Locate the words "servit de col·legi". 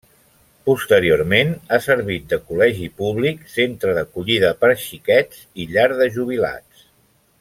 1.87-2.89